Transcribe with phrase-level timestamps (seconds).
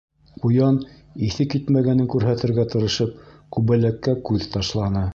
[0.45, 0.79] Ҡуян,
[1.27, 3.15] иҫе китмәгәнен күрһәтергә тырышып,
[3.59, 5.09] Күбәләккә күҙ ташланы.